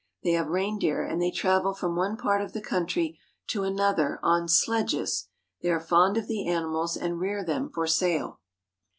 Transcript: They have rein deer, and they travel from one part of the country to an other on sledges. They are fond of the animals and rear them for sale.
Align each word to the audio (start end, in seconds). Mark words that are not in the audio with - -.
They 0.23 0.31
have 0.31 0.47
rein 0.47 0.79
deer, 0.79 1.05
and 1.05 1.21
they 1.21 1.29
travel 1.29 1.75
from 1.75 1.95
one 1.95 2.17
part 2.17 2.41
of 2.41 2.53
the 2.53 2.61
country 2.63 3.19
to 3.49 3.61
an 3.65 3.79
other 3.79 4.19
on 4.23 4.49
sledges. 4.49 5.27
They 5.61 5.69
are 5.69 5.79
fond 5.79 6.17
of 6.17 6.25
the 6.27 6.47
animals 6.47 6.97
and 6.97 7.19
rear 7.19 7.45
them 7.45 7.69
for 7.69 7.85
sale. 7.85 8.39